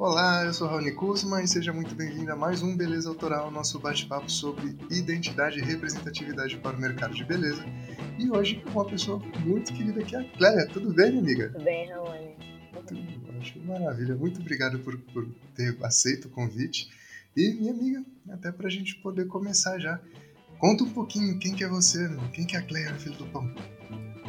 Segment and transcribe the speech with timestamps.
[0.00, 3.78] Olá, eu sou Raoni Kuzma e seja muito bem-vindo a mais um Beleza Autoral, nosso
[3.78, 7.62] bate-papo sobre identidade e representatividade para o mercado de beleza.
[8.18, 10.66] E hoje com uma pessoa muito querida que é a Clélia.
[10.68, 11.50] Tudo bem, minha amiga?
[11.50, 12.34] Tudo bem, Raoni.
[12.86, 14.16] Tudo ótimo, maravilha.
[14.16, 16.88] Muito obrigado por, por ter aceito o convite.
[17.36, 20.00] E, minha amiga, até para a gente poder começar já.
[20.58, 23.54] Conta um pouquinho quem que é você, quem que é a Clélia, filho do pão.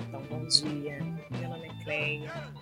[0.05, 0.99] Então, bom dia.
[1.31, 2.53] Meu nome é Clélia,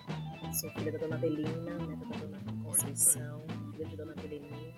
[0.52, 4.72] sou filha da dona Belina, neta da dona Conceição, filha de dona Beleninha.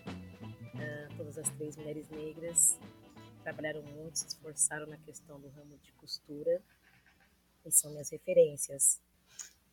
[0.72, 2.78] Uh, todas as três mulheres negras
[3.42, 6.62] trabalharam muito, se esforçaram na questão do ramo de costura
[7.66, 8.98] e são minhas referências.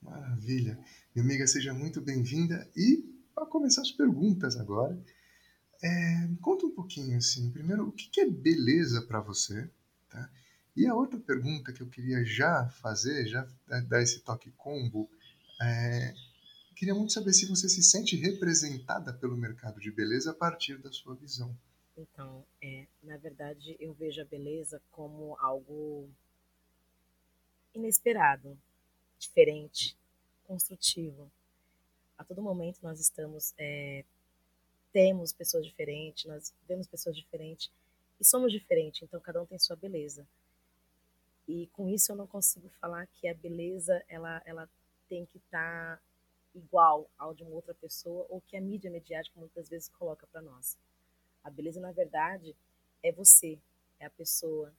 [0.02, 0.78] Maravilha.
[1.16, 2.70] Minha amiga, seja muito bem-vinda.
[2.76, 5.02] E para começar as perguntas agora,
[5.82, 7.50] é, conta um pouquinho assim.
[7.52, 9.72] Primeiro, o que é beleza para você?
[10.10, 10.30] Tá?
[10.76, 13.48] E a outra pergunta que eu queria já fazer, já
[13.88, 15.10] dar esse toque combo,
[15.62, 16.14] é,
[16.80, 20.90] queria muito saber se você se sente representada pelo mercado de beleza a partir da
[20.90, 21.54] sua visão.
[21.98, 26.10] Então, é, na verdade, eu vejo a beleza como algo
[27.76, 28.58] inesperado,
[29.20, 29.98] diferente,
[30.48, 31.30] construtivo.
[32.18, 34.06] A todo momento nós estamos, é,
[34.94, 37.70] temos pessoas diferentes, nós vemos pessoas diferentes
[38.22, 40.26] e somos diferentes, então cada um tem sua beleza.
[41.46, 44.70] E com isso eu não consigo falar que a beleza ela, ela
[45.10, 46.09] tem que estar tá
[46.54, 50.42] igual ao de uma outra pessoa ou que a mídia mediática muitas vezes coloca para
[50.42, 50.78] nós.
[51.44, 52.56] A beleza, na verdade,
[53.04, 53.58] é você,
[54.00, 54.74] é a pessoa,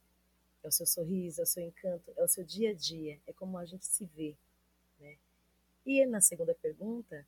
[0.63, 3.33] é o seu sorriso, é o seu encanto, é o seu dia a dia, é
[3.33, 4.37] como a gente se vê.
[4.99, 5.17] Né?
[5.87, 7.27] E na segunda pergunta,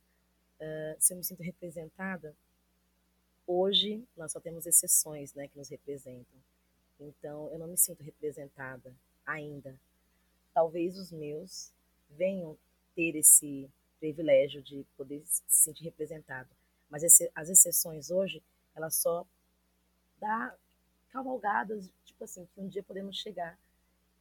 [0.59, 2.35] uh, se eu me sinto representada,
[3.47, 6.39] hoje nós só temos exceções né, que nos representam.
[6.99, 8.93] Então, eu não me sinto representada
[9.25, 9.75] ainda.
[10.53, 11.71] Talvez os meus
[12.09, 12.57] venham
[12.95, 13.69] ter esse
[14.03, 16.49] privilégio de poder se sentir representado.
[16.89, 18.43] Mas esse, as exceções hoje,
[18.75, 19.25] elas só
[20.19, 20.53] dá
[21.09, 23.57] cavalgadas, tipo assim, que um dia podemos chegar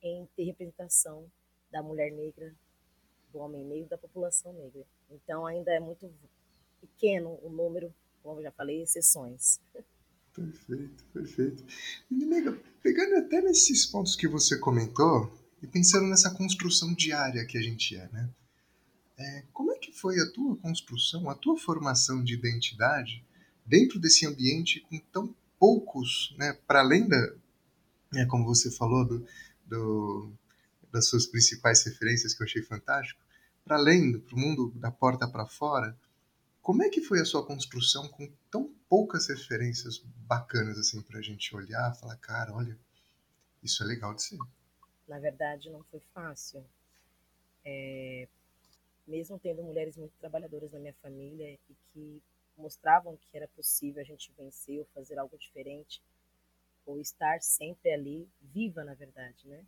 [0.01, 1.29] em ter representação
[1.69, 2.55] da mulher negra,
[3.33, 4.87] do homem negro, da população negra.
[5.11, 6.09] Então ainda é muito
[6.81, 7.93] pequeno o número,
[8.23, 9.61] como eu já falei, exceções.
[10.33, 11.65] Perfeito, perfeito.
[12.09, 17.63] Nega, pegando até nesses pontos que você comentou e pensando nessa construção diária que a
[17.63, 18.31] gente é, né?
[19.23, 23.25] É, como é que foi a tua construção, a tua formação de identidade
[23.65, 27.35] dentro desse ambiente com tão poucos, né, para além da,
[28.13, 29.25] né, como você falou, do,
[29.65, 30.33] do,
[30.91, 33.21] das suas principais referências que eu achei fantástico,
[33.65, 35.97] para além, para o mundo da porta para fora,
[36.61, 41.23] como é que foi a sua construção com tão poucas referências bacanas assim para a
[41.23, 42.77] gente olhar, falar, cara, olha,
[43.63, 44.39] isso é legal de ser.
[45.07, 46.65] Na verdade, não foi fácil.
[47.65, 48.29] É,
[49.07, 52.23] mesmo tendo mulheres muito trabalhadoras na minha família e que
[52.57, 56.03] mostravam que era possível a gente vencer ou fazer algo diferente,
[56.85, 59.65] ou estar sempre ali, viva na verdade, né?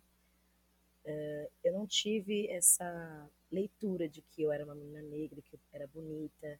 [1.05, 5.59] Uh, eu não tive essa leitura de que eu era uma menina negra, que eu
[5.71, 6.59] era bonita,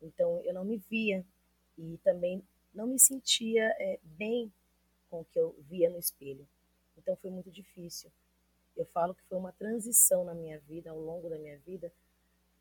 [0.00, 1.24] então eu não me via
[1.76, 2.42] e também
[2.74, 4.52] não me sentia é, bem
[5.10, 6.48] com o que eu via no espelho.
[6.96, 8.10] Então foi muito difícil.
[8.76, 11.92] Eu falo que foi uma transição na minha vida, ao longo da minha vida,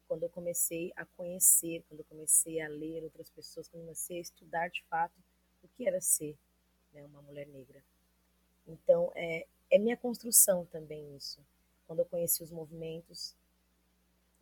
[0.08, 4.18] quando eu comecei a conhecer, quando eu comecei a ler outras pessoas, quando eu comecei
[4.18, 5.14] a estudar de fato
[5.64, 6.38] o que era ser
[6.92, 7.82] né, uma mulher negra.
[8.68, 11.40] Então, é, é minha construção também isso.
[11.88, 13.36] Quando eu conheci os movimentos,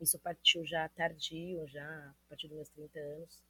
[0.00, 3.42] isso partiu já tardio, já a partir dos meus 30 anos.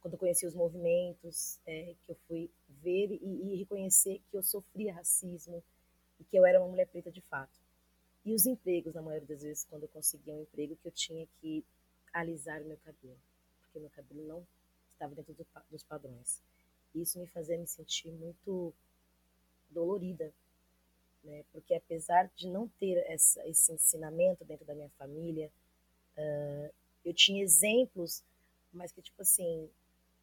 [0.00, 4.42] Quando eu conheci os movimentos, é, que eu fui ver e, e reconhecer que eu
[4.42, 5.64] sofria racismo
[6.20, 7.58] e que eu era uma mulher preta de fato.
[8.24, 11.26] E os empregos, na maioria das vezes, quando eu conseguia um emprego, que eu tinha
[11.40, 11.64] que
[12.12, 13.18] alisar o meu cabelo,
[13.62, 14.46] porque meu cabelo não
[14.90, 16.40] estava dentro do, dos padrões.
[16.94, 18.72] Isso me fazia me sentir muito
[19.68, 20.32] dolorida,
[21.22, 21.44] né?
[21.52, 25.50] Porque apesar de não ter essa, esse ensinamento dentro da minha família,
[26.16, 28.22] uh, eu tinha exemplos,
[28.72, 29.68] mas que tipo assim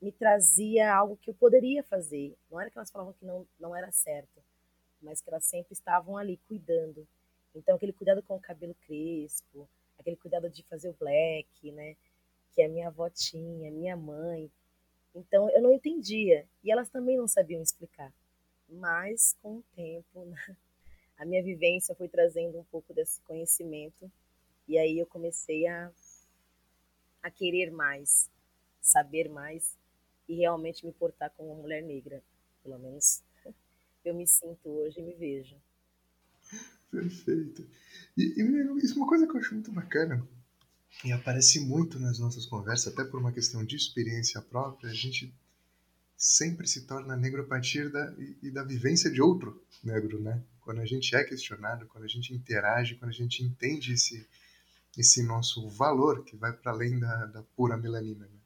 [0.01, 2.35] me trazia algo que eu poderia fazer.
[2.49, 4.41] Não era que elas falavam que não não era certo,
[5.01, 7.07] mas que elas sempre estavam ali cuidando.
[7.53, 9.67] Então, aquele cuidado com o cabelo crespo,
[9.97, 11.95] aquele cuidado de fazer o black, né?
[12.51, 14.51] Que a minha avó tinha, minha mãe.
[15.13, 16.47] Então, eu não entendia.
[16.63, 18.13] E elas também não sabiam explicar.
[18.69, 20.57] Mas, com o tempo, né?
[21.17, 24.11] a minha vivência foi trazendo um pouco desse conhecimento.
[24.67, 25.91] E aí eu comecei a,
[27.21, 28.29] a querer mais,
[28.79, 29.77] saber mais
[30.27, 32.23] e realmente me portar como uma mulher negra.
[32.63, 33.21] Pelo menos
[34.03, 35.55] eu me sinto hoje e me vejo.
[36.89, 37.65] Perfeito.
[38.17, 40.27] E, e isso é uma coisa que eu acho muito bacana.
[41.05, 45.33] e aparece muito nas nossas conversas, até por uma questão de experiência própria, a gente
[46.17, 50.43] sempre se torna negro a partir da, e, e da vivência de outro negro, né?
[50.61, 54.27] Quando a gente é questionado, quando a gente interage, quando a gente entende esse,
[54.95, 58.25] esse nosso valor que vai para além da, da, pura melanina.
[58.25, 58.39] Né?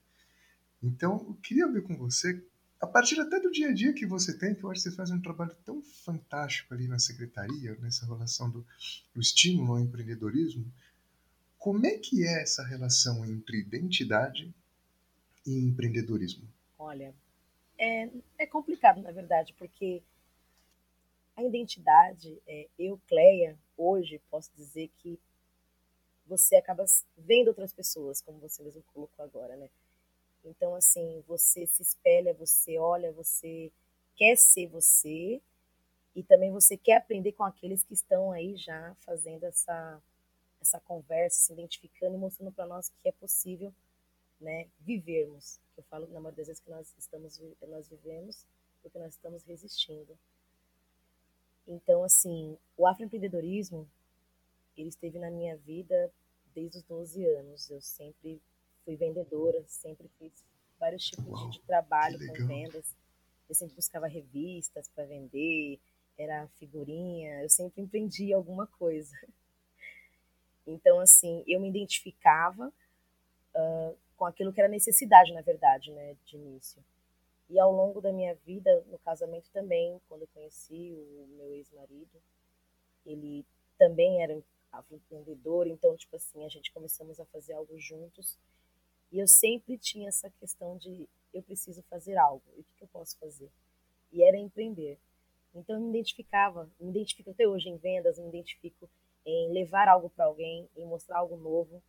[0.83, 2.41] Então, eu queria ver com você,
[2.80, 4.95] a partir até do dia a dia que você tem, que eu acho que você
[4.95, 8.66] faz um trabalho tão fantástico ali na secretaria, nessa relação do,
[9.13, 10.72] do estímulo ao empreendedorismo,
[11.57, 14.54] como é que é essa relação entre identidade
[15.45, 16.48] e empreendedorismo?
[16.77, 17.13] Olha,
[17.77, 20.04] é, é complicado, na verdade, porque
[21.36, 25.19] a identidade, é, eu, Cleia, hoje posso dizer que
[26.27, 26.86] você acaba
[27.18, 29.69] vendo outras pessoas, como você mesmo colocou agora, né?
[30.45, 33.71] Então, assim, você se espelha, você olha, você
[34.15, 35.42] quer ser você
[36.15, 40.01] e também você quer aprender com aqueles que estão aí já fazendo essa,
[40.62, 43.74] essa conversa, se identificando e mostrando para nós que é possível
[44.39, 45.59] né, vivermos.
[45.75, 48.45] Eu falo na maioria das vezes que nós estamos nós vivemos
[48.81, 50.18] porque nós estamos resistindo.
[51.68, 53.89] Então, assim, o afroempreendedorismo,
[54.77, 56.12] ele esteve na minha vida
[56.53, 57.69] desde os 12 anos.
[57.71, 58.39] Eu sempre
[58.85, 60.31] fui vendedora, sempre fiz
[60.79, 62.95] vários tipos Uau, de trabalho com vendas.
[63.49, 65.79] Eu sempre buscava revistas para vender,
[66.17, 69.15] era figurinha, eu sempre empreendi alguma coisa.
[70.67, 72.73] Então, assim, eu me identificava
[73.53, 76.83] uh, com aquilo que era necessidade, na verdade, né, de início.
[77.47, 82.19] E ao longo da minha vida, no casamento também, quando eu conheci o meu ex-marido,
[83.05, 83.45] ele
[83.77, 84.41] também era
[84.91, 88.38] empreendedor, então, tipo assim, a gente começamos a fazer algo juntos.
[89.15, 92.88] E eu sempre tinha essa questão de eu preciso fazer algo, e o que, eu
[92.89, 93.50] posso fazer?
[94.12, 95.00] E era empreender.
[95.53, 98.89] Então, eu me identificava, me identifico até hoje em vendas, me identifico
[99.25, 101.81] em levar algo para alguém, em mostrar algo novo,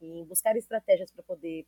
[0.00, 1.66] em buscar estratégias para poder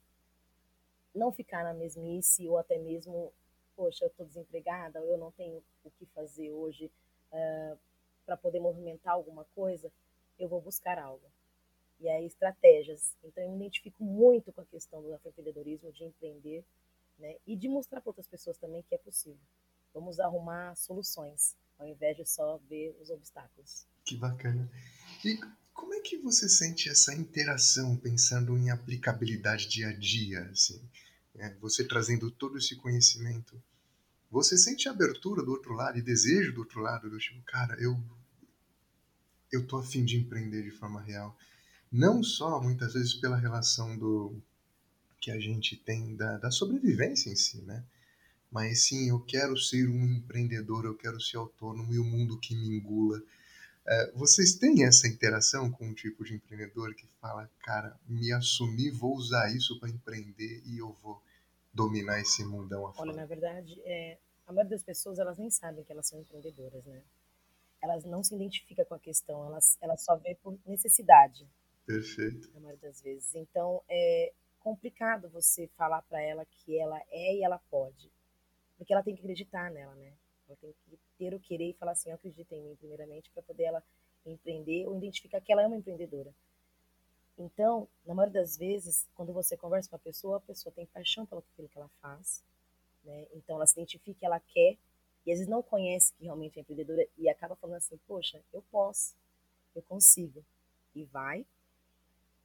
[1.15, 3.31] não ficar na mesmice ou até mesmo,
[3.77, 6.95] poxa, eu estou desempregada, eu não tenho o que fazer hoje uh,
[7.35, 7.77] ah,
[8.25, 9.93] para poder movimentar alguma coisa,
[10.39, 11.31] eu vou buscar algo.
[12.01, 13.17] E aí, estratégias.
[13.25, 16.65] Então, eu me identifico muito com a questão do empreendedorismo, de empreender,
[17.19, 17.37] né?
[17.47, 19.41] E de mostrar para outras pessoas também que é possível.
[19.93, 23.87] Vamos arrumar soluções, ao invés de só ver os obstáculos.
[24.05, 24.71] Que bacana.
[25.25, 25.39] E
[25.73, 30.81] como é que você sente essa interação, pensando em aplicabilidade dia a dia, assim?
[31.37, 33.61] É, você trazendo todo esse conhecimento,
[34.31, 37.99] você sente abertura do outro lado e desejo do outro lado, do tipo, cara, eu
[39.51, 41.35] eu tô afim de empreender de forma real.
[41.91, 44.37] Não só, muitas vezes, pela relação do
[45.21, 47.85] que a gente tem da, da sobrevivência em si, né?
[48.51, 52.55] Mas sim, eu quero ser um empreendedor, eu quero ser autônomo e o mundo que
[52.55, 53.23] me engula
[53.91, 58.91] é, vocês têm essa interação com um tipo de empreendedor que fala, cara, me assumir,
[58.91, 61.23] vou usar isso para empreender e eu vou
[61.73, 63.09] dominar esse mundão afora?
[63.09, 66.85] Olha, na verdade, é, a maioria das pessoas elas nem sabem que elas são empreendedoras,
[66.85, 67.03] né?
[67.83, 71.49] Elas não se identificam com a questão, elas, elas só vê por necessidade.
[71.89, 72.51] Perfeito.
[72.53, 73.35] Na maioria das vezes.
[73.35, 74.31] Então, é
[74.61, 78.13] complicado você falar para ela que ela é e ela pode.
[78.77, 80.13] Porque ela tem que acreditar nela, né?
[80.47, 83.43] Ela tem que ter o querer e falar assim, eu acredito em mim, primeiramente, para
[83.43, 83.83] poder ela
[84.27, 86.31] empreender ou identificar que ela é uma empreendedora.
[87.39, 91.25] Então, na maioria das vezes, quando você conversa com a pessoa, a pessoa tem paixão
[91.25, 92.45] pelo que ela faz,
[93.03, 93.27] né?
[93.33, 94.77] Então, ela se identifica que ela quer
[95.25, 98.63] e às vezes não conhece que realmente é empreendedora e acaba falando assim, poxa, eu
[98.71, 99.17] posso,
[99.75, 100.45] eu consigo.
[100.95, 101.47] E vai.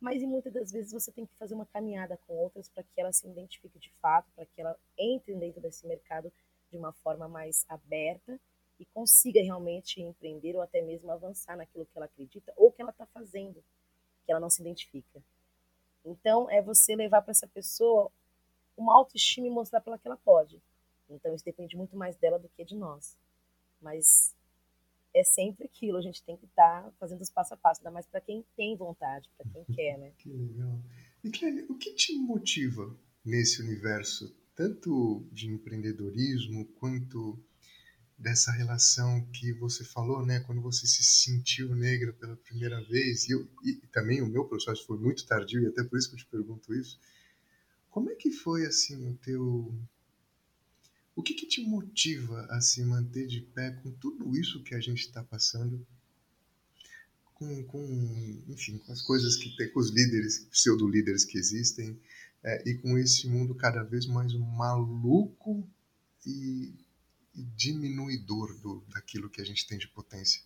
[0.03, 2.99] Mas e muitas das vezes você tem que fazer uma caminhada com outras para que
[2.99, 6.29] ela se identifique de fato, para que ela entre dentro desse mercado
[6.69, 8.37] de uma forma mais aberta
[8.77, 12.91] e consiga realmente empreender ou até mesmo avançar naquilo que ela acredita ou que ela
[12.91, 13.63] está fazendo,
[14.25, 15.23] que ela não se identifica.
[16.03, 18.11] Então, é você levar para essa pessoa
[18.75, 20.61] uma autoestima e mostrar para ela que ela pode.
[21.09, 23.17] Então, isso depende muito mais dela do que de nós.
[23.79, 24.35] Mas
[25.13, 27.91] é sempre aquilo, a gente tem que estar tá fazendo os passo a passo, ainda
[27.91, 30.11] mais para quem tem vontade, para quem quer, né?
[30.17, 30.79] Que legal.
[31.23, 37.39] E Kelly, o que te motiva nesse universo tanto de empreendedorismo quanto
[38.17, 43.31] dessa relação que você falou, né, quando você se sentiu negra pela primeira vez, e,
[43.31, 46.19] eu, e também o meu processo foi muito tardio, e até por isso que eu
[46.19, 46.99] te pergunto isso,
[47.89, 49.73] como é que foi, assim, o teu...
[51.15, 54.79] O que que te motiva a se manter de pé com tudo isso que a
[54.79, 55.85] gente está passando,
[57.35, 61.99] com, com, enfim, com as coisas que tem, com os líderes, pseudo-líderes que existem,
[62.43, 65.67] é, e com esse mundo cada vez mais maluco
[66.25, 66.73] e,
[67.35, 70.41] e diminuidor do, daquilo que a gente tem de potência.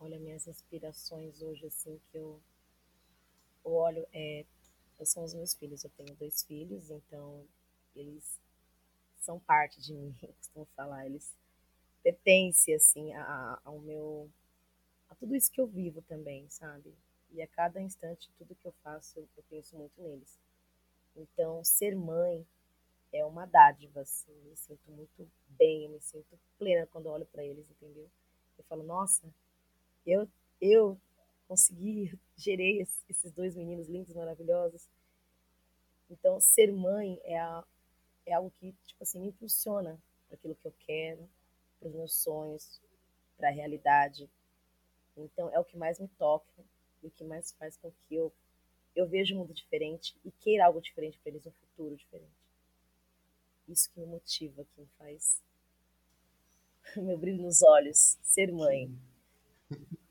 [0.00, 2.42] Olha, minhas inspirações hoje, assim, que eu
[3.64, 4.44] eu olho, é,
[5.04, 5.82] são os meus filhos.
[5.82, 7.46] Eu tenho dois filhos, então
[7.96, 8.38] eles
[9.24, 11.06] são parte de mim, eu costumo falar.
[11.06, 11.34] Eles
[12.02, 14.30] pertencem, assim, a, ao meu...
[15.08, 16.94] a tudo isso que eu vivo também, sabe?
[17.30, 20.38] E a cada instante, tudo que eu faço, eu, penso muito neles.
[21.16, 22.46] Então, ser mãe
[23.12, 24.32] é uma dádiva, assim.
[24.32, 28.08] Eu me sinto muito bem, eu me sinto plena quando olho para eles, entendeu?
[28.58, 29.26] Eu falo, nossa,
[30.06, 30.28] eu,
[30.60, 31.00] eu
[31.48, 34.88] consegui, gerei esses dois meninos lindos, maravilhosos.
[36.10, 37.64] Então, ser mãe é, a,
[38.26, 41.28] é algo que, tipo assim, me impulsiona para aquilo que eu quero,
[41.78, 42.80] para os meus sonhos,
[43.36, 44.30] para a realidade.
[45.16, 46.64] Então, é o que mais me toca
[47.02, 48.32] e o que mais faz com que eu,
[48.94, 52.32] eu veja um mundo diferente e queira algo diferente para eles, um futuro diferente.
[53.68, 55.42] Isso que me motiva, que me faz
[56.96, 58.90] meu brilho nos olhos, ser mãe.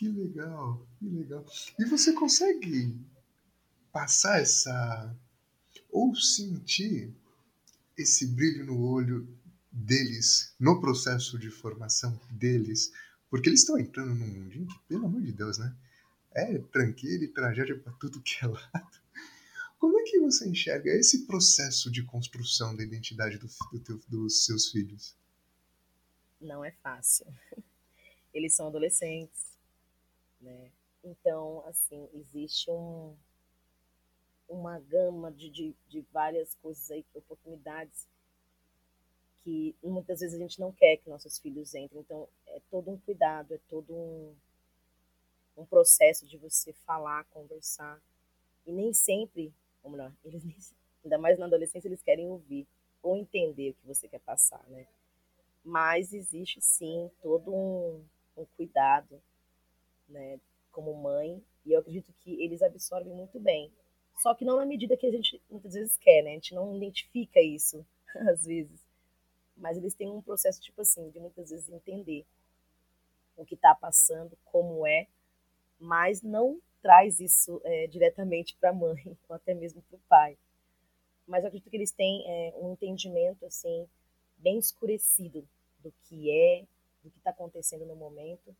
[0.00, 1.44] Que legal, que legal.
[1.78, 2.96] E você consegue
[3.92, 5.14] passar essa.
[5.90, 7.12] Ou sentir
[7.96, 9.28] esse brilho no olho
[9.70, 12.92] deles, no processo de formação deles,
[13.28, 15.74] porque eles estão entrando num mundinho que, pelo amor de Deus, né?
[16.32, 19.00] É tranqueira e tragédia para tudo que é lado.
[19.78, 24.44] Como é que você enxerga esse processo de construção da identidade do, do teu, dos
[24.44, 25.16] seus filhos?
[26.40, 27.26] Não é fácil.
[28.32, 29.58] Eles são adolescentes,
[30.40, 30.70] né?
[31.02, 33.16] Então, assim, existe um,
[34.50, 38.06] uma gama de, de, de várias coisas aí, oportunidades
[39.42, 42.00] que muitas vezes a gente não quer que nossos filhos entrem.
[42.00, 44.34] Então, é todo um cuidado, é todo um,
[45.56, 48.00] um processo de você falar, conversar.
[48.66, 49.52] E nem sempre,
[50.24, 52.66] eles ainda mais na adolescência, eles querem ouvir
[53.02, 54.86] ou entender o que você quer passar, né?
[55.64, 58.04] Mas existe sim todo um,
[58.36, 59.22] um cuidado,
[60.08, 60.38] né,
[60.70, 63.70] como mãe, e eu acredito que eles absorvem muito bem.
[64.16, 66.30] Só que não na medida que a gente muitas vezes quer, né?
[66.30, 67.84] A gente não identifica isso
[68.30, 68.80] às vezes.
[69.56, 72.24] Mas eles têm um processo tipo assim, de muitas vezes entender
[73.36, 75.06] o que está passando, como é,
[75.78, 80.38] mas não traz isso é, diretamente para a mãe ou até mesmo para o pai.
[81.26, 83.88] Mas eu acredito que eles têm é, um entendimento assim
[84.38, 85.46] bem escurecido
[85.78, 86.66] do que é,
[87.02, 88.54] do que está acontecendo no momento,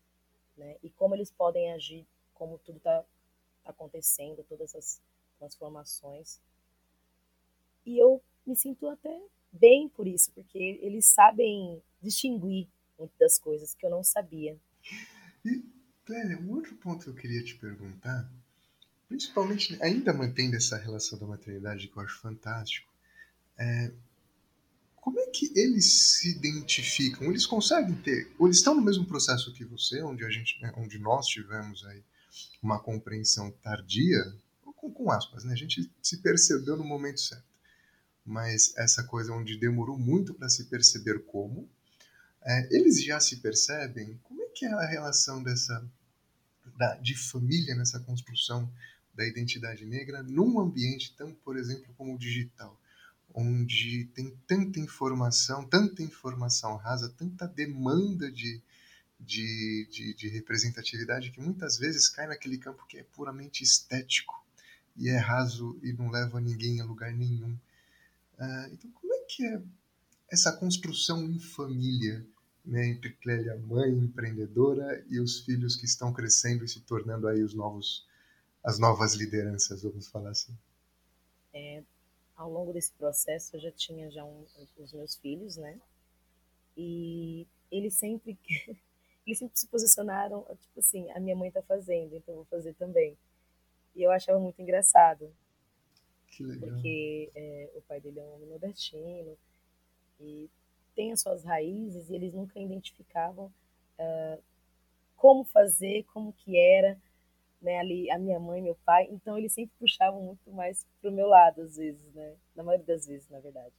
[0.57, 0.76] né?
[0.83, 3.02] E como eles podem agir, como tudo está
[3.64, 4.75] tá acontecendo, todas
[5.40, 6.38] transformações.
[7.87, 9.18] E eu me sinto até
[9.50, 12.68] bem por isso, porque eles sabem distinguir
[12.99, 14.56] muitas coisas que eu não sabia.
[15.44, 15.64] E,
[16.04, 18.30] Clélia, um outro ponto que eu queria te perguntar,
[19.09, 22.92] principalmente ainda mantendo essa relação da maternidade que eu acho fantástico,
[23.59, 23.90] é,
[24.97, 27.28] como é que eles se identificam?
[27.28, 30.73] Eles conseguem ter, ou eles estão no mesmo processo que você, onde a gente, né,
[30.76, 32.02] onde nós tivemos aí
[32.62, 34.20] uma compreensão tardia,
[34.80, 35.52] com, com aspas, né?
[35.52, 37.44] A gente se percebeu no momento certo.
[38.25, 41.68] Mas essa coisa onde demorou muito para se perceber como,
[42.42, 44.18] é, eles já se percebem?
[44.22, 45.84] Como é que é a relação dessa
[46.76, 48.70] da, de família nessa construção
[49.14, 52.78] da identidade negra num ambiente tão, por exemplo, como o digital?
[53.32, 58.60] onde tem tanta informação, tanta informação rasa, tanta demanda de,
[59.20, 64.44] de, de, de, representatividade que muitas vezes cai naquele campo que é puramente estético
[65.00, 67.52] e é raso e não leva ninguém a lugar nenhum.
[68.38, 69.62] Uh, então, como é que é
[70.30, 72.25] essa construção em família
[72.64, 77.42] né, entre Clélia, mãe empreendedora, e os filhos que estão crescendo e se tornando aí
[77.42, 78.07] os novos,
[78.62, 80.57] as novas lideranças, vamos falar assim?
[81.52, 81.83] É,
[82.37, 84.45] ao longo desse processo eu já tinha já um,
[84.78, 85.80] os meus filhos, né?
[86.76, 88.38] E eles sempre
[89.26, 93.16] eles sempre se posicionaram, tipo assim, a minha mãe tá fazendo, então vou fazer também.
[93.94, 95.32] E eu achava muito engraçado.
[96.28, 96.70] Que legal.
[96.70, 99.37] Porque é, o pai dele é um homem nordestino
[100.20, 100.49] e
[100.94, 103.47] tem as suas raízes e eles nunca identificavam
[103.99, 104.42] uh,
[105.16, 106.99] como fazer, como que era
[107.61, 111.26] né, ali a minha mãe, meu pai, então eles sempre puxavam muito mais pro meu
[111.26, 113.75] lado às vezes, né, na maioria das vezes, na verdade.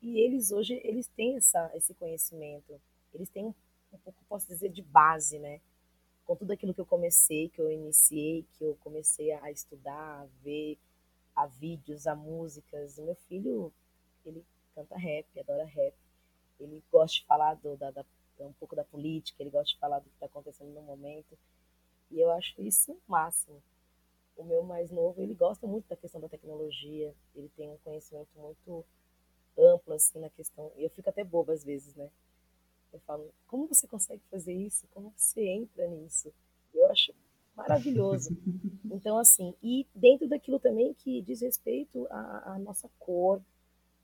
[0.00, 2.80] E eles hoje eles têm essa esse conhecimento,
[3.12, 3.54] eles têm um,
[3.92, 5.60] um pouco, posso dizer, de base, né,
[6.30, 10.26] com tudo aquilo que eu comecei, que eu iniciei, que eu comecei a estudar, a
[10.44, 10.78] ver,
[11.34, 12.98] a vídeos, a músicas.
[12.98, 13.72] O meu filho,
[14.24, 15.92] ele canta rap, adora rap.
[16.60, 18.04] Ele gosta de falar do, da, da,
[18.38, 21.36] um pouco da política, ele gosta de falar do que está acontecendo no momento.
[22.12, 23.60] E eu acho isso o máximo.
[24.36, 28.30] O meu mais novo, ele gosta muito da questão da tecnologia, ele tem um conhecimento
[28.36, 28.84] muito
[29.58, 30.70] amplo, assim, na questão.
[30.76, 32.08] E eu fico até boba às vezes, né?
[32.92, 34.86] Eu falo, como você consegue fazer isso?
[34.92, 36.32] Como você entra nisso?
[36.74, 37.12] Eu acho
[37.56, 38.30] maravilhoso.
[38.92, 43.40] Então, assim, e dentro daquilo também que diz respeito à, à nossa cor,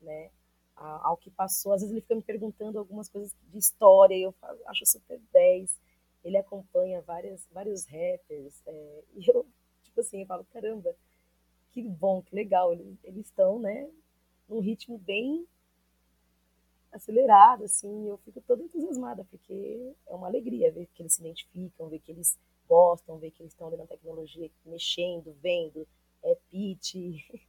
[0.01, 0.31] né?
[0.77, 1.73] ao que passou.
[1.73, 5.19] Às vezes ele fica me perguntando algumas coisas de história e eu falo, acho super
[5.33, 5.77] 10.
[6.23, 9.45] Ele acompanha várias, vários rappers é, e eu,
[9.83, 10.95] tipo assim, eu falo, caramba,
[11.71, 12.73] que bom, que legal.
[12.73, 13.89] Eles, eles estão, né,
[14.47, 15.47] num ritmo bem
[16.91, 21.89] acelerado, assim, eu fico toda entusiasmada, porque é uma alegria ver que eles se identificam,
[21.89, 25.87] ver que eles gostam, ver que eles estão ali na tecnologia, mexendo, vendo,
[26.23, 26.95] é pitch.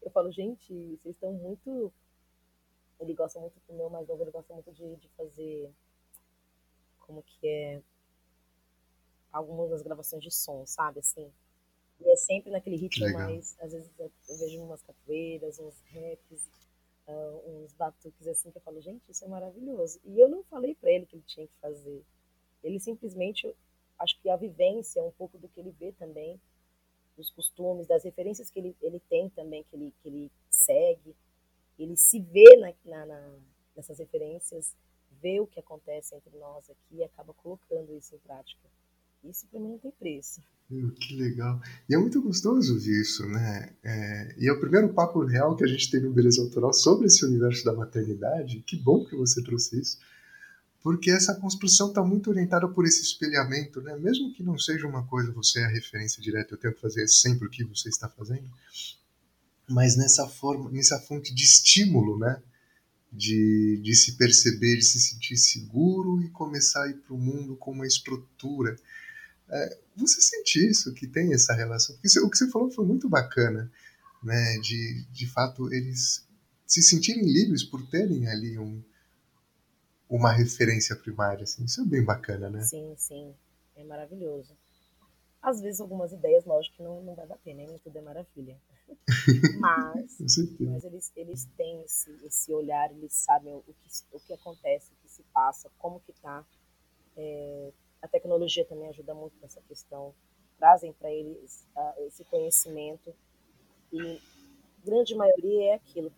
[0.00, 0.72] Eu falo, gente,
[1.02, 1.92] vocês estão muito
[3.00, 5.70] ele gosta muito, o meu mais novo, ele gosta muito de, de fazer,
[7.00, 7.80] como que é,
[9.32, 11.30] algumas das gravações de som, sabe, assim.
[12.00, 16.50] E é sempre naquele ritmo mais, às vezes eu vejo umas capoeiras, uns raps,
[17.08, 19.98] uh, uns batuques assim, que eu falo, gente, isso é maravilhoso.
[20.04, 22.04] E eu não falei para ele que ele tinha que fazer.
[22.62, 23.52] Ele simplesmente,
[23.98, 26.40] acho que a vivência, um pouco do que ele vê também,
[27.16, 31.16] dos costumes, das referências que ele, ele tem também, que ele, que ele segue,
[31.78, 33.38] ele se vê na, na, na,
[33.74, 34.76] nessas referências,
[35.20, 38.68] vê o que acontece entre nós aqui e acaba colocando isso em prática.
[39.24, 40.40] Isso para mim não tem preço.
[41.00, 41.60] Que legal.
[41.88, 43.72] E é muito gostoso ouvir isso, né?
[43.82, 47.06] É, e é o primeiro papo real que a gente teve no Beleza Autoral sobre
[47.06, 48.62] esse universo da maternidade.
[48.66, 49.98] Que bom que você trouxe isso.
[50.82, 53.96] Porque essa construção está muito orientada por esse espelhamento, né?
[53.96, 57.08] Mesmo que não seja uma coisa, você é a referência direta, eu tenho que fazer
[57.08, 58.48] sempre o que você está fazendo
[59.68, 62.40] mas nessa forma, nessa fonte de estímulo, né?
[63.12, 67.56] De, de se perceber, de se sentir seguro e começar a ir para o mundo
[67.56, 68.76] com uma estrutura.
[69.48, 71.96] É, você sente isso, que tem essa relação?
[71.96, 73.70] Porque o que você falou foi muito bacana,
[74.22, 74.58] né?
[74.58, 76.26] De, de fato, eles
[76.66, 78.82] se sentirem livres por terem ali um,
[80.08, 81.44] uma referência primária.
[81.44, 81.64] Assim.
[81.64, 82.62] Isso é bem bacana, né?
[82.62, 83.34] Sim, sim.
[83.76, 84.56] É maravilhoso.
[85.40, 87.64] Às vezes, algumas ideias, lógico que não, não vai bater, né?
[87.66, 88.60] Nem tudo é maravilha.
[89.60, 90.16] Mas,
[90.58, 94.96] mas eles, eles têm esse, esse olhar, eles sabem o que, o que acontece, o
[95.02, 96.42] que se passa, como que está.
[97.14, 100.14] É, a tecnologia também ajuda muito nessa questão.
[100.58, 103.14] Trazem para eles uh, esse conhecimento
[103.92, 104.20] e
[104.84, 106.12] grande maioria é aquilo.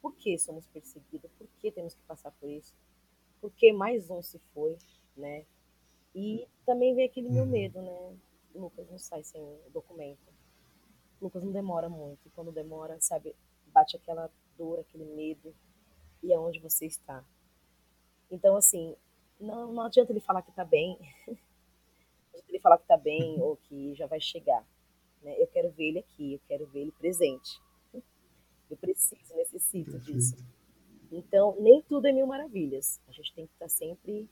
[0.00, 1.30] Por que somos perseguidos?
[1.38, 2.74] Por que temos que passar por isso?
[3.40, 4.76] Por que mais um se foi,
[5.16, 5.44] né?
[6.14, 7.50] E também vem aquele meu uhum.
[7.50, 8.16] medo, né?
[8.54, 9.42] Lucas não sai sem
[9.72, 10.32] documento.
[11.20, 12.20] Lucas não demora muito.
[12.26, 13.34] E quando demora, sabe,
[13.66, 15.54] bate aquela dor, aquele medo.
[16.22, 17.24] E é onde você está.
[18.30, 18.94] Então, assim,
[19.40, 20.98] não, não adianta ele falar que tá bem.
[21.26, 21.34] não
[22.32, 24.66] adianta ele falar que tá bem ou que já vai chegar.
[25.22, 25.40] Né?
[25.40, 27.60] Eu quero ver ele aqui, eu quero ver ele presente.
[28.70, 30.36] Eu preciso, necessito disso.
[31.12, 33.00] Então, nem tudo é mil maravilhas.
[33.06, 34.28] A gente tem que estar tá sempre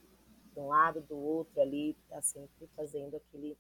[0.53, 3.57] de um lado, do outro ali, estar tá sempre fazendo aquele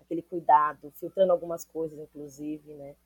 [0.00, 2.96] aquele cuidado, filtrando algumas coisas, inclusive, né?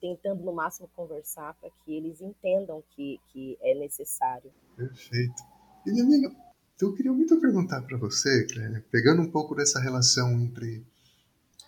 [0.00, 4.52] Tentando no máximo conversar para que eles entendam que, que é necessário.
[4.76, 5.57] Perfeito.
[5.90, 6.34] Amiga,
[6.80, 10.84] eu queria muito perguntar para você, Clélia, pegando um pouco dessa relação entre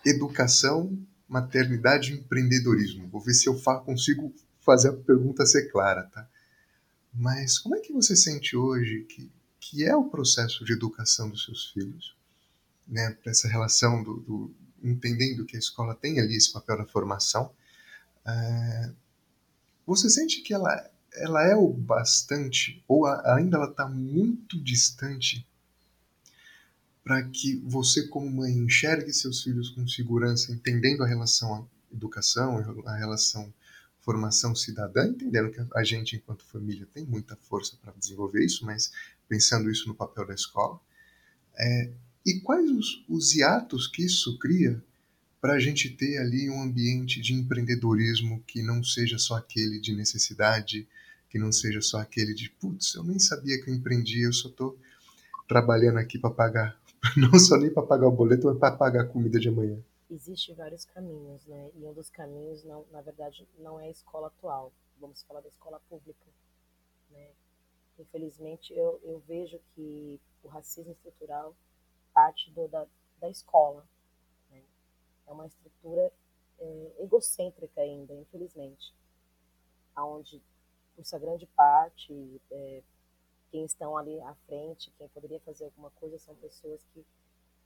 [0.05, 3.07] educação, maternidade e empreendedorismo.
[3.07, 6.27] Vou ver se eu consigo fazer a pergunta ser clara, tá?
[7.13, 9.29] Mas como é que você sente hoje que,
[9.59, 12.15] que é o processo de educação dos seus filhos?
[12.87, 17.51] Né, essa relação do, do, entendendo que a escola tem ali esse papel da formação,
[18.25, 18.91] é,
[19.85, 25.45] você sente que ela, ela é o bastante, ou a, ainda ela está muito distante
[27.03, 32.57] para que você, como mãe, enxergue seus filhos com segurança, entendendo a relação à educação,
[32.85, 33.51] a relação
[34.01, 38.91] formação cidadã, entendendo que a gente, enquanto família, tem muita força para desenvolver isso, mas
[39.27, 40.79] pensando isso no papel da escola.
[41.55, 41.91] É,
[42.25, 44.83] e quais os, os hiatos que isso cria
[45.41, 49.93] para a gente ter ali um ambiente de empreendedorismo que não seja só aquele de
[49.93, 50.87] necessidade,
[51.27, 54.49] que não seja só aquele de, putz, eu nem sabia que eu empreendia, eu só
[54.49, 54.77] estou
[55.47, 56.79] trabalhando aqui para pagar,
[57.17, 59.77] não só nem para pagar o boleto, mas para pagar a comida de amanhã.
[60.11, 61.71] Existem vários caminhos, né?
[61.75, 64.71] E um dos caminhos, não, na verdade, não é a escola atual.
[64.99, 66.25] Vamos falar da escola pública,
[67.09, 67.29] né?
[67.97, 71.55] Infelizmente, eu, eu vejo que o racismo estrutural
[72.13, 72.85] parte do, da,
[73.19, 73.85] da escola.
[75.27, 76.11] É uma estrutura
[76.59, 78.93] é, egocêntrica ainda, infelizmente,
[79.95, 80.41] aonde
[80.95, 82.83] por sua grande parte é,
[83.49, 87.05] quem estão ali à frente, quem poderia fazer alguma coisa, são pessoas que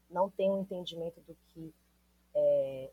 [0.10, 1.74] não têm um entendimento do que
[2.34, 2.92] é,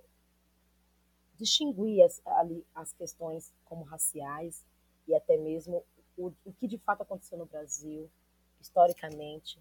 [1.37, 4.64] distinguir as, ali, as questões como raciais
[5.07, 5.85] e até mesmo
[6.16, 8.11] o, o que de fato aconteceu no Brasil,
[8.61, 9.59] historicamente,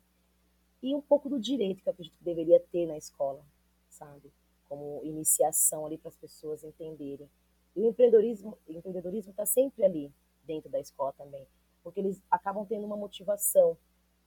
[0.82, 3.44] e um pouco do direito que eu acredito que deveria ter na escola,
[3.90, 4.32] sabe?
[4.72, 7.30] Como iniciação ali para as pessoas entenderem.
[7.76, 10.10] E o empreendedorismo empreendedorismo está sempre ali
[10.46, 11.46] dentro da escola também,
[11.84, 13.78] porque eles acabam tendo uma motivação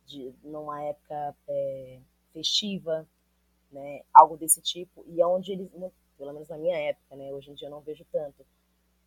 [0.04, 1.98] de numa época é,
[2.30, 3.08] festiva,
[3.72, 5.70] né, algo desse tipo, e onde eles,
[6.18, 8.44] pelo menos na minha época, né, hoje em dia eu não vejo tanto,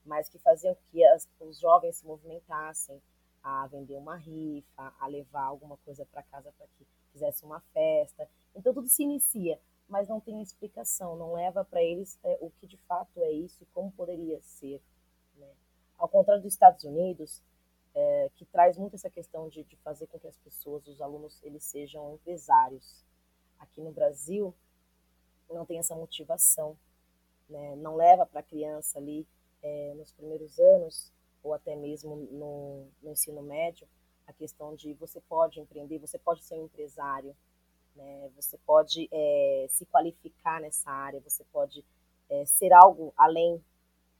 [0.04, 3.00] mas que faziam que as, os jovens se movimentassem
[3.44, 8.28] a vender uma rifa, a levar alguma coisa para casa para que fizesse uma festa.
[8.56, 12.68] Então tudo se inicia, mas não tem explicação, não leva para eles é, o que
[12.68, 14.82] de fato é isso e como poderia ser.
[15.36, 15.50] Né?
[15.98, 17.42] Ao contrário dos Estados Unidos,
[17.96, 21.42] é, que traz muito essa questão de, de fazer com que as pessoas, os alunos,
[21.44, 23.06] eles sejam empresários.
[23.58, 24.54] Aqui no Brasil,
[25.50, 26.78] não tem essa motivação,
[27.50, 27.76] né?
[27.78, 29.26] não leva para a criança ali
[29.64, 33.88] é, nos primeiros anos ou até mesmo no, no ensino médio
[34.28, 37.36] a questão de você pode empreender, você pode ser um empresário,
[37.98, 38.30] né?
[38.36, 41.84] Você pode é, se qualificar nessa área, você pode
[42.30, 43.62] é, ser algo além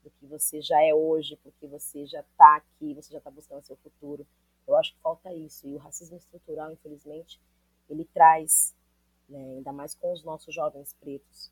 [0.02, 3.64] do que você já é hoje, porque você já está aqui, você já está buscando
[3.64, 4.26] seu futuro.
[4.66, 5.66] Eu acho que falta isso.
[5.66, 7.40] E o racismo estrutural, infelizmente,
[7.88, 8.74] ele traz,
[9.28, 11.50] né, ainda mais com os nossos jovens pretos,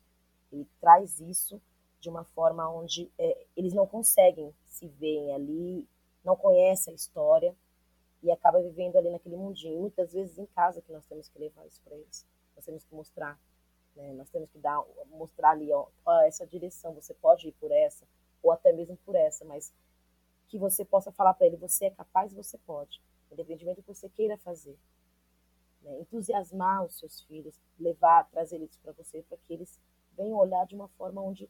[0.51, 1.59] ele traz isso
[1.99, 5.87] de uma forma onde é, eles não conseguem se verem ali,
[6.23, 7.55] não conhecem a história,
[8.23, 9.79] e acaba vivendo ali naquele mundinho.
[9.79, 12.25] Muitas vezes em casa que nós temos que levar isso para eles.
[12.55, 13.39] Nós temos que mostrar,
[13.95, 14.13] né?
[14.13, 18.07] Nós temos que dar, mostrar ali, ó, ó, essa direção, você pode ir por essa,
[18.41, 19.73] ou até mesmo por essa, mas
[20.47, 23.01] que você possa falar para ele, você é capaz, você pode,
[23.31, 24.77] independentemente do que você queira fazer.
[25.81, 25.99] Né?
[25.99, 29.79] Entusiasmar os seus filhos, levar, trazer eles para você, para que eles
[30.13, 31.49] venham olhar de uma forma onde,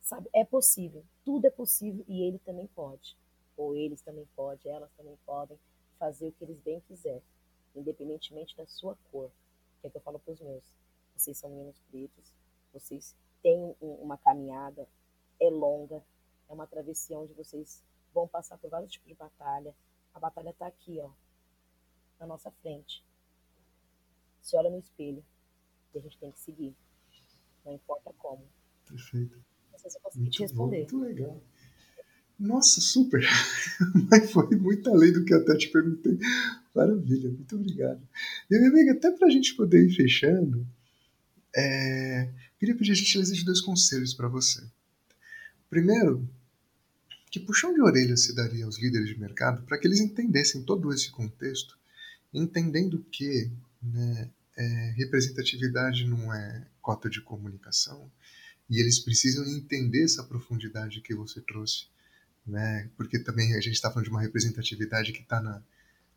[0.00, 3.16] sabe, é possível, tudo é possível e ele também pode
[3.58, 5.58] ou eles também podem, elas também podem
[5.98, 7.22] fazer o que eles bem quiserem,
[7.74, 9.30] independentemente da sua cor.
[9.80, 10.64] Que é que eu falo para os meus.
[11.16, 12.32] Vocês são meninos pretos,
[12.72, 14.88] vocês têm uma caminhada,
[15.40, 16.02] é longa,
[16.48, 19.74] é uma travessia onde vocês vão passar por vários tipos de batalha.
[20.14, 21.10] A batalha está aqui, ó,
[22.20, 23.04] na nossa frente.
[24.40, 25.24] Se olha no espelho
[25.92, 26.76] e a gente tem que seguir,
[27.64, 28.48] não importa como.
[28.86, 29.44] Perfeito.
[29.72, 30.86] Não sei se eu consegui te responder.
[30.86, 31.42] Bom, muito legal.
[32.38, 33.26] Nossa, super!
[34.10, 36.18] Mas foi muito além do que eu até te perguntei.
[36.74, 38.00] Maravilha, muito obrigado.
[38.48, 40.64] E minha amiga, até para a gente poder ir fechando,
[41.54, 42.30] é...
[42.58, 44.62] queria pedir a gentileza de dois conselhos para você.
[45.68, 46.28] Primeiro,
[47.30, 50.92] que puxão de orelha se daria aos líderes de mercado para que eles entendessem todo
[50.92, 51.76] esse contexto,
[52.32, 53.50] entendendo que
[53.82, 58.10] né, é, representatividade não é cota de comunicação,
[58.70, 61.86] e eles precisam entender essa profundidade que você trouxe
[62.48, 62.90] né?
[62.96, 65.62] Porque também a gente está falando de uma representatividade que está na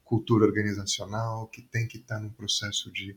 [0.03, 3.15] cultura organizacional, que tem que estar tá num processo de,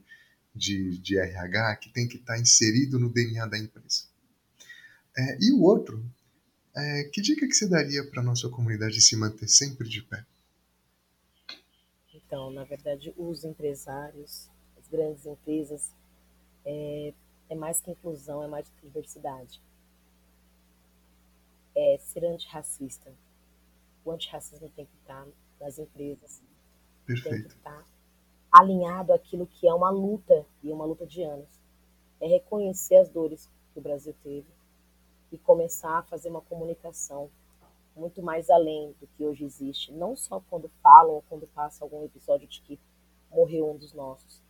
[0.55, 4.05] de, de, RH, que tem que estar tá inserido no DNA da empresa.
[5.17, 6.05] É, e o outro,
[6.77, 10.25] é, que dica que você daria para a nossa comunidade se manter sempre de pé?
[12.13, 15.93] Então, na verdade, os empresários, as grandes empresas,
[16.65, 17.15] é,
[17.49, 19.61] é mais que inclusão, é mais que diversidade
[21.75, 23.13] é ser antirracista.
[24.05, 25.27] O antirracismo tem que estar
[25.61, 26.43] nas empresas.
[27.05, 27.31] Perfeito.
[27.31, 27.87] Tem que estar
[28.53, 31.49] alinhado àquilo que é uma luta, e uma luta de anos.
[32.21, 34.47] É reconhecer as dores que o Brasil teve
[35.33, 37.29] e começar a fazer uma comunicação
[37.97, 39.93] muito mais além do que hoje existe.
[39.93, 42.79] Não só quando falam ou quando passa algum episódio de que
[43.31, 44.41] morreu um dos nossos,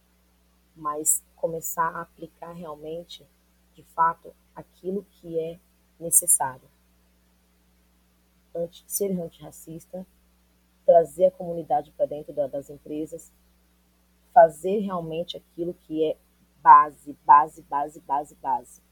[0.77, 3.27] mas começar a aplicar realmente,
[3.75, 5.59] de fato, aquilo que é
[5.99, 6.74] necessário
[8.55, 10.07] anti, ser antirracista,
[10.85, 13.33] trazer a comunidade para dentro da, das empresas,
[14.33, 16.17] fazer realmente aquilo que é
[16.63, 18.83] base, base, base, base, base.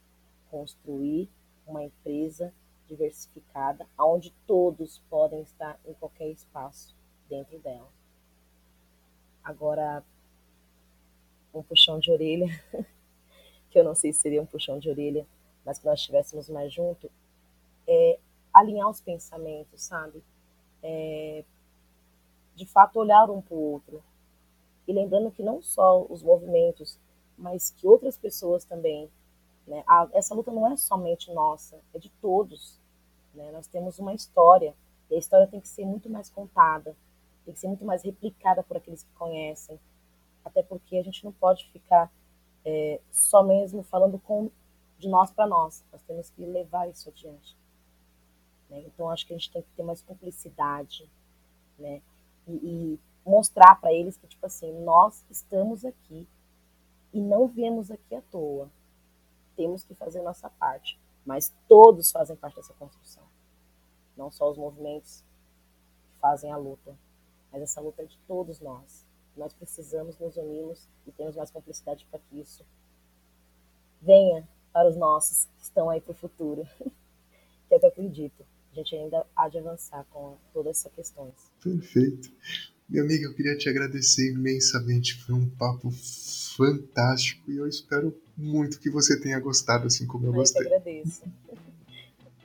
[0.51, 1.31] Construir
[1.66, 2.53] uma empresa
[2.87, 6.94] diversificada, onde todos podem estar em qualquer espaço
[7.29, 7.88] dentro dela.
[9.42, 10.05] Agora,
[11.55, 12.46] um puxão de orelha,
[13.70, 15.27] que eu não sei se seria um puxão de orelha,
[15.64, 17.11] mas que nós estivéssemos mais junto,
[17.87, 18.18] é
[18.52, 20.22] alinhar os pensamentos, sabe?
[20.82, 21.44] É,
[22.54, 24.02] de fato, olhar um para o outro.
[24.86, 26.98] E lembrando que não só os movimentos,
[27.36, 29.10] mas que outras pessoas também.
[29.66, 29.82] Né?
[29.86, 32.78] A, essa luta não é somente nossa, é de todos.
[33.34, 33.50] Né?
[33.52, 34.74] Nós temos uma história,
[35.10, 36.96] e a história tem que ser muito mais contada,
[37.44, 39.78] tem que ser muito mais replicada por aqueles que conhecem.
[40.44, 42.10] Até porque a gente não pode ficar
[42.64, 44.50] é, só mesmo falando com,
[44.98, 47.56] de nós para nós, nós temos que levar isso adiante.
[48.72, 48.80] Né?
[48.87, 51.06] Então, acho que a gente tem que ter mais cumplicidade,
[51.78, 52.00] né?
[52.48, 56.26] E, e mostrar para eles que, tipo assim, nós estamos aqui
[57.12, 58.70] e não viemos aqui à toa.
[59.54, 60.98] Temos que fazer nossa parte.
[61.24, 63.22] Mas todos fazem parte dessa construção.
[64.16, 65.22] Não só os movimentos
[66.04, 66.96] que fazem a luta,
[67.52, 69.06] mas essa luta é de todos nós.
[69.37, 72.64] Nós precisamos nos unirmos e termos mais cumplicidade para que isso
[74.00, 76.66] venha para os nossos que estão aí para o futuro.
[77.72, 78.44] que é que eu acredito.
[78.72, 81.35] A gente ainda há de avançar com todas essas questões.
[81.62, 82.32] Perfeito.
[82.88, 85.14] Minha amiga, eu queria te agradecer imensamente.
[85.22, 85.90] Foi um papo
[86.56, 90.62] fantástico e eu espero muito que você tenha gostado, assim como eu, eu gostei.
[90.62, 91.22] Eu que agradeço.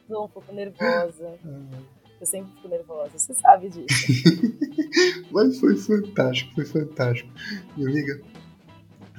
[0.01, 1.37] Estou um pouco nervosa.
[1.45, 1.97] Ah.
[2.19, 4.11] Eu sempre fico nervosa, você sabe disso.
[5.31, 7.29] Mas foi fantástico, foi fantástico.
[7.75, 8.19] Minha amiga,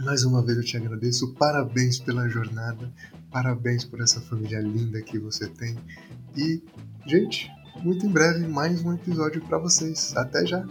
[0.00, 1.32] mais uma vez eu te agradeço.
[1.34, 2.92] Parabéns pela jornada.
[3.30, 5.76] Parabéns por essa família linda que você tem.
[6.36, 6.60] E,
[7.08, 7.50] gente,
[7.82, 10.14] muito em breve mais um episódio para vocês.
[10.14, 10.62] Até já!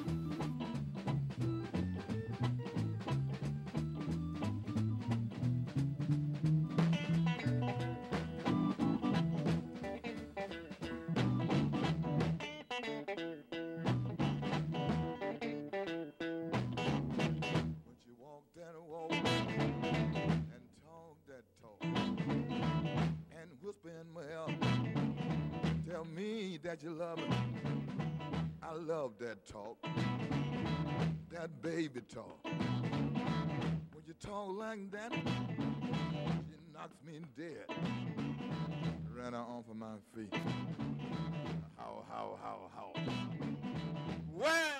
[26.67, 27.23] that you love me.
[28.61, 29.77] I love that talk,
[31.31, 32.43] that baby talk.
[32.43, 37.67] When you talk like that, she knocks me dead.
[39.15, 40.33] Ran out off of my feet.
[41.77, 42.91] How, how, how, how.
[44.33, 44.76] Well!